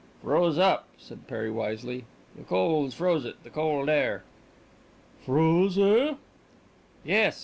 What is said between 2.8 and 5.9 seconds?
froze it. The cold air." "Froze,